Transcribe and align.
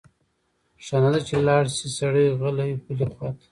ښه 0.85 0.97
نه 1.01 1.09
ده 1.13 1.19
چې 1.27 1.35
لاړ 1.47 1.63
شی 1.75 1.87
سړی 1.99 2.25
غلی 2.39 2.71
بلې 2.85 3.07
خواته؟ 3.13 3.45